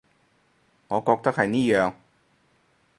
[0.87, 1.93] 我覺得係呢樣